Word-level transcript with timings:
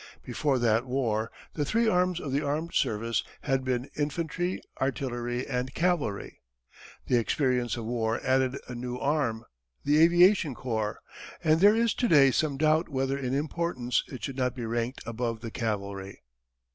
Before 0.23 0.57
that 0.57 0.87
war 0.87 1.31
the 1.53 1.63
three 1.63 1.87
arms 1.87 2.19
of 2.19 2.31
the 2.31 2.41
armed 2.43 2.73
service 2.73 3.23
had 3.41 3.63
been 3.63 3.91
infantry, 3.95 4.59
artillery, 4.81 5.45
and 5.45 5.75
cavalry. 5.75 6.41
The 7.05 7.17
experience 7.19 7.77
of 7.77 7.85
war 7.85 8.19
added 8.23 8.57
a 8.67 8.73
new 8.73 8.97
arm 8.97 9.45
the 9.85 10.01
aviation 10.01 10.55
corps 10.55 11.01
and 11.43 11.61
there 11.61 11.75
is 11.75 11.93
to 11.93 12.07
day 12.07 12.31
some 12.31 12.57
doubt 12.57 12.89
whether 12.89 13.15
in 13.15 13.35
importance 13.35 14.03
it 14.07 14.23
should 14.23 14.37
not 14.37 14.55
be 14.55 14.65
ranked 14.65 15.01
above 15.05 15.41
the 15.41 15.51
cavalry. 15.51 16.23